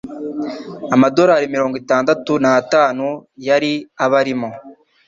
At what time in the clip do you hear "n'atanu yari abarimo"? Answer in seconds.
2.43-4.49